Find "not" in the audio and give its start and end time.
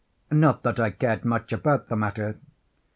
0.31-0.63